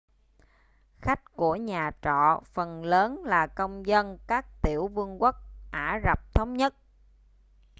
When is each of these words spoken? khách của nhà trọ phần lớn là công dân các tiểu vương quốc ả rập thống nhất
khách 1.01 1.35
của 1.35 1.55
nhà 1.55 1.91
trọ 2.01 2.39
phần 2.53 2.85
lớn 2.85 3.23
là 3.25 3.47
công 3.47 3.85
dân 3.85 4.17
các 4.27 4.61
tiểu 4.61 4.87
vương 4.87 5.21
quốc 5.21 5.35
ả 5.71 5.99
rập 6.05 6.33
thống 6.33 6.57
nhất 6.57 6.73